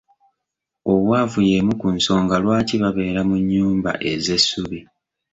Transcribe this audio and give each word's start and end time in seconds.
Obwavu 0.93 1.39
y'emu 1.49 1.73
ku 1.81 1.87
nsonga 1.97 2.35
lwaki 2.43 2.75
babeera 2.81 3.21
mu 3.29 3.35
nnyumba 3.41 3.91
ez'essubi. 4.11 4.79